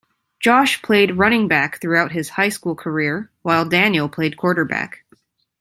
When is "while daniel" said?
3.43-4.09